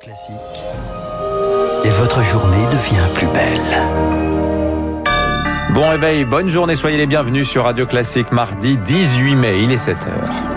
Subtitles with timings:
[0.00, 0.34] Classique.
[1.84, 3.60] Et votre journée devient plus belle.
[5.74, 9.76] Bon réveil, bonne journée, soyez les bienvenus sur Radio Classique mardi 18 mai, il est
[9.76, 10.52] 7h.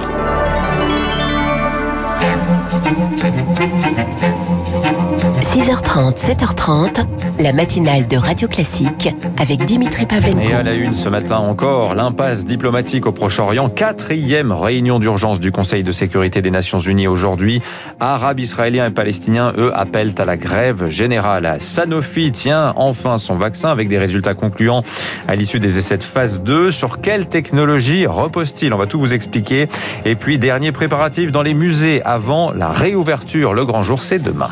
[5.42, 7.06] 6h30, 7h30,
[7.40, 10.40] la matinale de Radio Classique avec Dimitri Pavlenko.
[10.40, 15.52] Et à la une ce matin encore, l'impasse diplomatique au Proche-Orient, quatrième réunion d'urgence du
[15.52, 17.62] Conseil de sécurité des Nations Unies aujourd'hui.
[18.00, 21.56] Arabes, Israéliens et Palestiniens, eux, appellent à la grève générale.
[21.60, 24.84] Sanofi tient enfin son vaccin avec des résultats concluants
[25.28, 26.72] à l'issue des essais de phase 2.
[26.72, 28.74] Sur quelle technologie repose-t-il?
[28.74, 29.68] On va tout vous expliquer.
[30.06, 33.54] Et puis, dernier préparatif dans les musées avant la réouverture.
[33.54, 34.50] Le grand jour, c'est demain.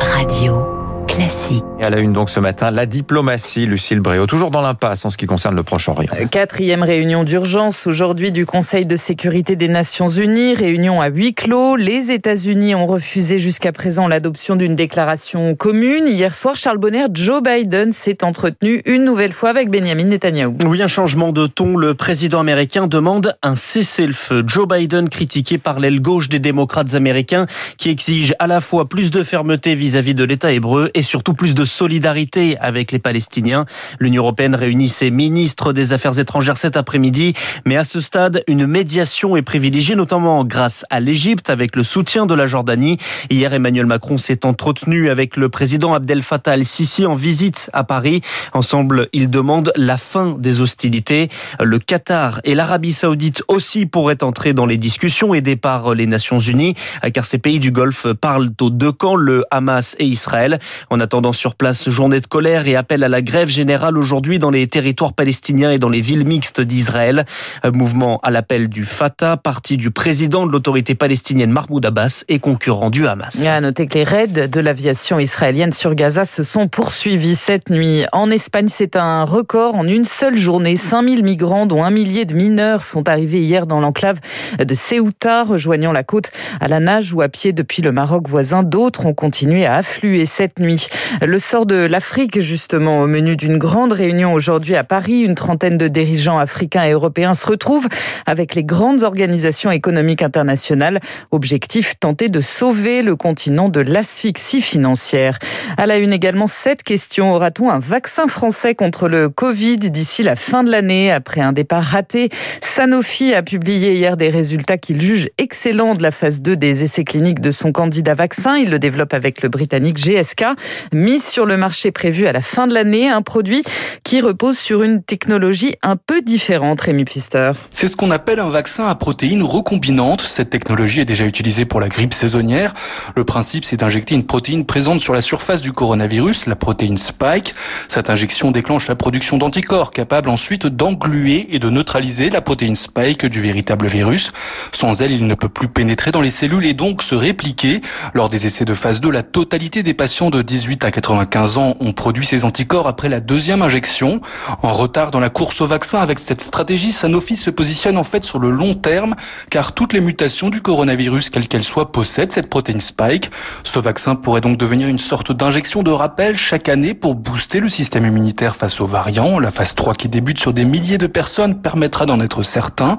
[0.00, 0.69] Radio
[1.10, 1.64] Classique.
[1.80, 5.10] Et à la une donc ce matin, la diplomatie, Lucille Bréau, toujours dans l'impasse en
[5.10, 6.12] ce qui concerne le Proche-Orient.
[6.30, 11.74] Quatrième réunion d'urgence aujourd'hui du Conseil de sécurité des Nations Unies, réunion à huis clos.
[11.74, 16.06] Les États-Unis ont refusé jusqu'à présent l'adoption d'une déclaration commune.
[16.06, 20.52] Hier soir, Charles Bonner, Joe Biden s'est entretenu une nouvelle fois avec Benjamin Netanyahu.
[20.66, 21.76] Oui, un changement de ton.
[21.76, 24.44] Le président américain demande un cessez-le-feu.
[24.46, 27.46] Joe Biden critiqué par l'aile gauche des démocrates américains
[27.78, 31.54] qui exige à la fois plus de fermeté vis-à-vis de l'État hébreu et surtout plus
[31.54, 33.66] de solidarité avec les Palestiniens.
[33.98, 37.34] L'Union européenne réunit ses ministres des Affaires étrangères cet après-midi,
[37.64, 42.26] mais à ce stade, une médiation est privilégiée, notamment grâce à l'Égypte, avec le soutien
[42.26, 42.98] de la Jordanie.
[43.30, 48.20] Hier, Emmanuel Macron s'est entretenu avec le président Abdel Fattah al-Sisi en visite à Paris.
[48.52, 51.28] Ensemble, ils demandent la fin des hostilités.
[51.60, 56.38] Le Qatar et l'Arabie saoudite aussi pourraient entrer dans les discussions aidés par les Nations
[56.38, 56.74] unies,
[57.14, 60.58] car ces pays du Golfe parlent aux deux camps, le Hamas et Israël.
[60.92, 64.50] En attendant sur place, journée de colère et appel à la grève générale aujourd'hui dans
[64.50, 67.26] les territoires palestiniens et dans les villes mixtes d'Israël.
[67.72, 72.90] Mouvement à l'appel du Fatah, parti du président de l'autorité palestinienne Mahmoud Abbas et concurrent
[72.90, 73.46] du Hamas.
[73.46, 78.04] À noter que les raids de l'aviation israélienne sur Gaza se sont poursuivis cette nuit.
[78.10, 80.74] En Espagne, c'est un record en une seule journée.
[80.74, 84.18] 5000 migrants, dont un millier de mineurs, sont arrivés hier dans l'enclave
[84.58, 88.64] de Ceuta, rejoignant la côte à la nage ou à pied depuis le Maroc voisin.
[88.64, 90.79] D'autres ont continué à affluer cette nuit.
[91.22, 95.20] Le sort de l'Afrique, justement, au menu d'une grande réunion aujourd'hui à Paris.
[95.20, 97.88] Une trentaine de dirigeants africains et européens se retrouvent
[98.26, 101.00] avec les grandes organisations économiques internationales.
[101.30, 105.38] Objectif, tenter de sauver le continent de l'asphyxie financière.
[105.76, 107.34] À la une également, cette question.
[107.34, 111.10] Aura-t-on un vaccin français contre le Covid d'ici la fin de l'année?
[111.12, 112.30] Après un départ raté?
[112.62, 117.04] Sanofi a publié hier des résultats qu'il juge excellents de la phase 2 des essais
[117.04, 118.56] cliniques de son candidat vaccin.
[118.56, 120.44] Il le développe avec le britannique GSK
[120.92, 123.62] mise sur le marché prévu à la fin de l'année, un produit
[124.04, 127.52] qui repose sur une technologie un peu différente, Rémi Pfister.
[127.70, 130.20] C'est ce qu'on appelle un vaccin à protéines recombinantes.
[130.20, 132.74] Cette technologie est déjà utilisée pour la grippe saisonnière.
[133.16, 137.54] Le principe, c'est d'injecter une protéine présente sur la surface du coronavirus, la protéine Spike.
[137.88, 143.26] Cette injection déclenche la production d'anticorps capables ensuite d'engluer et de neutraliser la protéine Spike
[143.26, 144.32] du véritable virus.
[144.72, 147.80] Sans elle, il ne peut plus pénétrer dans les cellules et donc se répliquer.
[148.14, 151.74] Lors des essais de phase 2, la totalité des patients de 18 à 95 ans
[151.80, 154.20] ont produit ces anticorps après la deuxième injection.
[154.62, 158.24] En retard dans la course au vaccin avec cette stratégie, Sanofi se positionne en fait
[158.24, 159.14] sur le long terme
[159.48, 163.30] car toutes les mutations du coronavirus, quelles qu'elles soient, possèdent cette protéine Spike.
[163.64, 167.70] Ce vaccin pourrait donc devenir une sorte d'injection de rappel chaque année pour booster le
[167.70, 169.38] système immunitaire face aux variants.
[169.38, 172.98] La phase 3 qui débute sur des milliers de personnes permettra d'en être certain.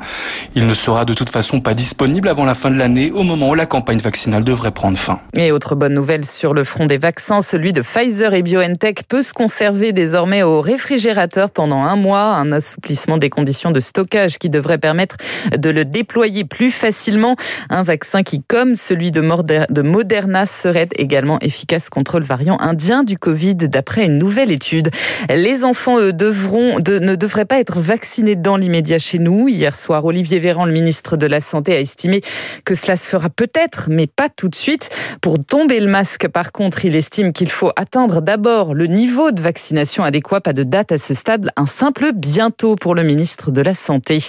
[0.55, 3.51] Il ne sera de toute façon pas disponible avant la fin de l'année au moment
[3.51, 5.19] où la campagne vaccinale devrait prendre fin.
[5.37, 9.23] Et autre bonne nouvelle sur le front des vaccins, celui de Pfizer et BioNTech peut
[9.23, 14.49] se conserver désormais au réfrigérateur pendant un mois, un assouplissement des conditions de stockage qui
[14.49, 15.17] devrait permettre
[15.55, 17.35] de le déployer plus facilement.
[17.69, 19.21] Un vaccin qui, comme celui de
[19.81, 24.89] Moderna, serait également efficace contre le variant indien du Covid, d'après une nouvelle étude.
[25.29, 29.47] Les enfants, eux, ne devraient pas être vaccinés dans l'immédiat chez nous.
[29.47, 32.21] Hier soir, Olivier Véran, le ministre de la Santé, a estimé
[32.65, 34.89] que cela se fera peut-être, mais pas tout de suite.
[35.21, 39.41] Pour tomber le masque, par contre, il estime qu'il faut atteindre d'abord le niveau de
[39.41, 40.41] vaccination adéquat.
[40.41, 44.19] Pas de date à ce stade, un simple bientôt pour le ministre de la Santé.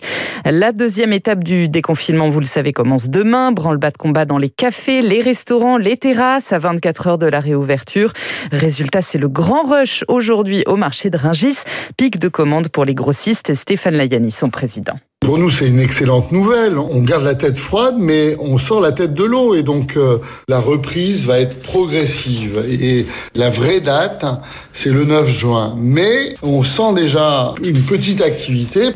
[0.45, 3.53] La deuxième étape du déconfinement, vous le savez, commence demain.
[3.53, 7.41] Branle-bas de combat dans les cafés, les restaurants, les terrasses à 24 heures de la
[7.41, 8.13] réouverture.
[8.51, 11.59] Résultat, c'est le grand rush aujourd'hui au marché de Ringis.
[11.97, 13.55] Pic de commande pour les grossistes.
[13.55, 14.99] Stéphane Layani, son président.
[15.23, 16.79] Pour nous, c'est une excellente nouvelle.
[16.79, 19.55] On garde la tête froide, mais on sort la tête de l'eau.
[19.55, 22.65] Et donc, euh, la reprise va être progressive.
[22.69, 24.25] Et la vraie date,
[24.73, 25.77] c'est le 9 juin.
[25.79, 28.91] Mais on sent déjà une petite activité.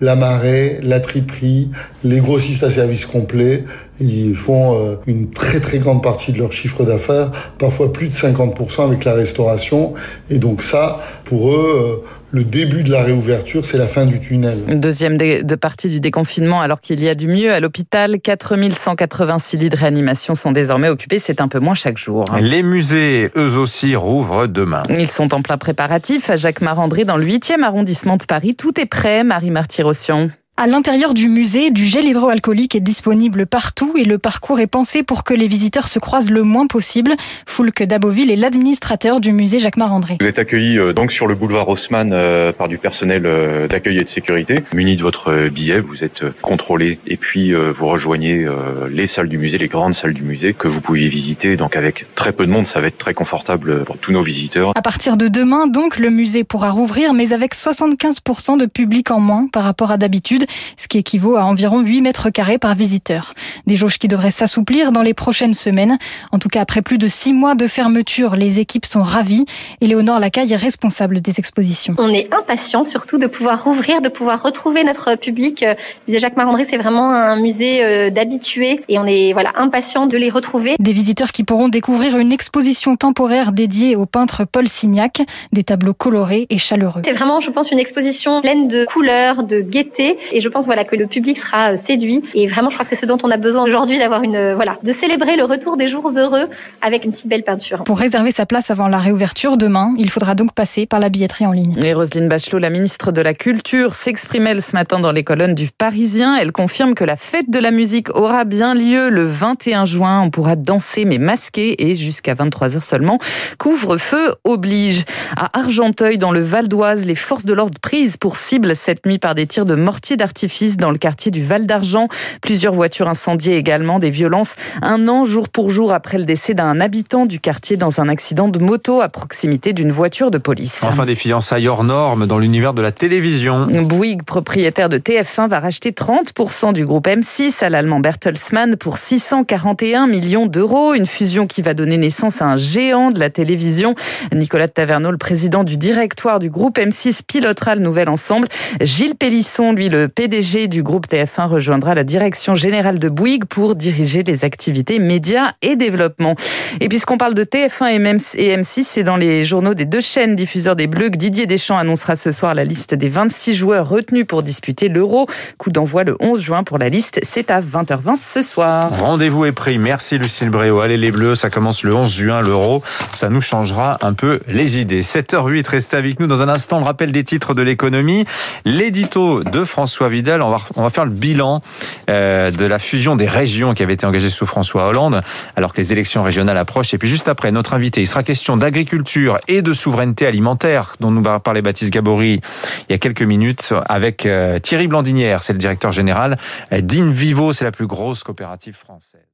[0.00, 1.70] la marée, la triperie,
[2.04, 3.64] les grossistes à service complet.
[4.00, 8.14] Ils font euh, une très très grande partie de leur chiffre d'affaires, parfois plus de
[8.14, 9.94] 50% avec la restauration.
[10.30, 14.20] Et donc ça, pour eux, euh, le début de la réouverture, c'est la fin du
[14.20, 14.58] tunnel.
[14.78, 18.20] Deuxième de partie du déconfinement, alors qu'il y a du mieux à l'hôpital.
[18.20, 21.18] 4186 lits de réanimation sont désormais occupés.
[21.18, 22.24] C'est un peu moins chaque jour.
[22.40, 24.82] Les musées, eux aussi, rouvrent demain.
[24.90, 28.54] Ils sont en plein préparatif à Jacques Marandré dans le 8e arrondissement de Paris.
[28.54, 30.28] Tout est prêt, Marie Martirossian.
[30.60, 35.04] À l'intérieur du musée, du gel hydroalcoolique est disponible partout et le parcours est pensé
[35.04, 37.14] pour que les visiteurs se croisent le moins possible.
[37.46, 40.16] Foulque Daboville est l'administrateur du musée Jacques Marandré.
[40.20, 43.98] Vous êtes accueilli euh, donc sur le boulevard Haussmann euh, par du personnel euh, d'accueil
[43.98, 44.64] et de sécurité.
[44.74, 48.48] Muni de votre billet, vous êtes contrôlé et puis vous rejoignez
[48.90, 51.56] les salles du musée, les grandes salles du musée que vous pouviez visiter.
[51.56, 54.72] Donc avec très peu de monde, ça va être très confortable pour tous nos visiteurs.
[54.74, 59.20] À partir de demain, donc, le musée pourra rouvrir, mais avec 75% de public en
[59.20, 60.46] moins par rapport à d'habitude
[60.76, 63.34] ce qui équivaut à environ 8 mètres carrés par visiteur.
[63.66, 65.98] Des jauges qui devraient s'assouplir dans les prochaines semaines.
[66.32, 69.46] En tout cas, après plus de 6 mois de fermeture, les équipes sont ravies.
[69.80, 71.94] Éléonore Lacaille est responsable des expositions.
[71.98, 75.62] On est impatient surtout de pouvoir rouvrir, de pouvoir retrouver notre public.
[75.62, 75.74] Le
[76.06, 80.16] musée Jacques Marandré, c'est vraiment un musée euh, d'habitués et on est voilà impatient de
[80.16, 80.74] les retrouver.
[80.78, 85.22] Des visiteurs qui pourront découvrir une exposition temporaire dédiée au peintre Paul Signac,
[85.52, 87.02] des tableaux colorés et chaleureux.
[87.04, 90.84] C'est vraiment, je pense, une exposition pleine de couleurs, de gaieté et je pense voilà
[90.84, 92.22] que le public sera euh, séduit.
[92.32, 94.54] Et vraiment, je crois que c'est ce dont on a besoin aujourd'hui d'avoir une euh,
[94.54, 96.48] voilà de célébrer le retour des jours heureux
[96.80, 97.82] avec une si belle peinture.
[97.82, 101.44] Pour réserver sa place avant la réouverture demain, il faudra donc passer par la billetterie
[101.44, 101.76] en ligne.
[101.82, 105.70] Et Roselyne Bachelot, la ministre de la Culture, s'exprimait ce matin dans les colonnes du
[105.76, 106.36] Parisien.
[106.36, 110.22] Elle confirme que la fête de la musique aura bien lieu le 21 juin.
[110.22, 113.18] On pourra danser mais masqué et jusqu'à 23h seulement.
[113.58, 115.04] Couvre-feu oblige.
[115.36, 119.18] À Argenteuil, dans le Val d'Oise, les forces de l'ordre prises pour cible cette nuit
[119.18, 122.06] par des tirs de mortier d'artifice dans le quartier du Val d'Argent.
[122.42, 126.80] Plusieurs voitures incendiées également, des violences un an jour pour jour après le décès d'un
[126.80, 130.80] habitant du quartier dans un accident de moto à proximité d'une voiture de police.
[130.82, 133.68] Enfin des fiançailles hors normes dans l'univers de la télévision.
[133.68, 140.08] Bouygues, propriétaire de TF1, va racheter 30% du groupe M6 à l'allemand Bertelsmann pour 641
[140.08, 140.92] millions d'euros.
[140.92, 143.94] Une fusion qui va donner naissance à un géant de la télévision.
[144.34, 148.48] Nicolas Taverneau, le président du directoire du groupe M6, pilotera le nouvel ensemble.
[148.82, 153.76] Gilles Pélisson, lui, le PDG du groupe TF1 rejoindra la direction générale de Bouygues pour
[153.76, 156.34] diriger les activités médias et développement.
[156.80, 160.74] Et puisqu'on parle de TF1 et M6, c'est dans les journaux des deux chaînes diffuseurs
[160.74, 164.42] des Bleus que Didier Deschamps annoncera ce soir la liste des 26 joueurs retenus pour
[164.42, 165.28] disputer l'Euro.
[165.56, 167.20] Coup d'envoi le 11 juin pour la liste.
[167.22, 168.90] C'est à 20h20 ce soir.
[168.90, 169.78] Rendez-vous est pris.
[169.78, 170.80] Merci Lucille Bréau.
[170.80, 172.82] Allez les Bleus, ça commence le 11 juin l'Euro.
[173.14, 175.02] Ça nous changera un peu les idées.
[175.02, 176.80] 7h08, restez avec nous dans un instant.
[176.80, 178.24] Le rappel des titres de l'économie.
[178.64, 179.62] L'édito de
[180.08, 180.42] Vidal.
[180.42, 181.62] On va, on va faire le bilan
[182.10, 185.22] euh, de la fusion des régions qui avait été engagée sous François Hollande,
[185.56, 186.94] alors que les élections régionales approchent.
[186.94, 191.10] Et puis juste après, notre invité, il sera question d'agriculture et de souveraineté alimentaire, dont
[191.10, 192.40] nous parlait Baptiste Gabory
[192.88, 196.36] il y a quelques minutes, avec euh, Thierry Blandinière, c'est le directeur général
[196.70, 199.27] d'Invivo, c'est la plus grosse coopérative française.